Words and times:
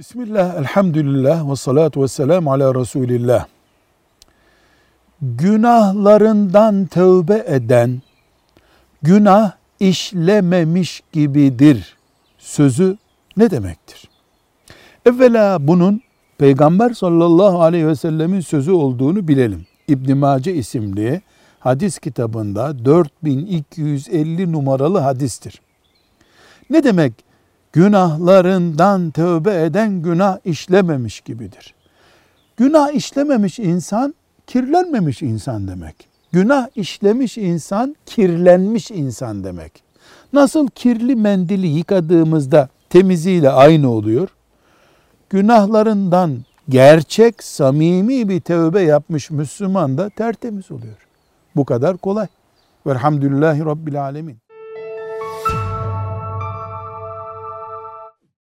Bismillah, 0.00 0.58
elhamdülillah 0.58 1.50
ve 1.50 1.56
salatu 1.56 2.02
ve 2.02 2.08
selamu 2.08 2.52
ala 2.52 2.74
Resulillah. 2.74 3.46
Günahlarından 5.22 6.86
tövbe 6.86 7.44
eden, 7.46 8.02
günah 9.02 9.52
işlememiş 9.80 11.02
gibidir 11.12 11.96
sözü 12.38 12.96
ne 13.36 13.50
demektir? 13.50 14.08
Evvela 15.06 15.68
bunun 15.68 16.00
Peygamber 16.38 16.90
sallallahu 16.90 17.62
aleyhi 17.62 17.86
ve 17.86 17.96
sellemin 17.96 18.40
sözü 18.40 18.72
olduğunu 18.72 19.28
bilelim. 19.28 19.66
İbn 19.88 20.16
Mace 20.16 20.54
isimli 20.54 21.22
hadis 21.58 21.98
kitabında 21.98 22.84
4250 22.84 24.52
numaralı 24.52 24.98
hadistir. 24.98 25.60
Ne 26.70 26.84
demek? 26.84 27.29
Günahlarından 27.72 29.10
tövbe 29.10 29.64
eden 29.64 30.02
günah 30.02 30.38
işlememiş 30.44 31.20
gibidir. 31.20 31.74
Günah 32.56 32.92
işlememiş 32.92 33.58
insan 33.58 34.14
kirlenmemiş 34.46 35.22
insan 35.22 35.68
demek. 35.68 36.08
Günah 36.32 36.68
işlemiş 36.76 37.38
insan 37.38 37.96
kirlenmiş 38.06 38.90
insan 38.90 39.44
demek. 39.44 39.82
Nasıl 40.32 40.68
kirli 40.68 41.16
mendili 41.16 41.66
yıkadığımızda 41.66 42.68
temiziyle 42.88 43.50
aynı 43.50 43.90
oluyor? 43.90 44.28
Günahlarından 45.30 46.38
gerçek, 46.68 47.42
samimi 47.42 48.28
bir 48.28 48.40
tövbe 48.40 48.82
yapmış 48.82 49.30
Müslüman 49.30 49.98
da 49.98 50.08
tertemiz 50.08 50.70
oluyor. 50.70 51.06
Bu 51.56 51.64
kadar 51.64 51.96
kolay. 51.96 52.26
Velhamdülillahi 52.86 53.64
Rabbil 53.64 54.02
Alemin. 54.02 54.49